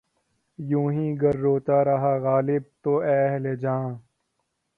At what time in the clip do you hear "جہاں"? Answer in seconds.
3.61-3.91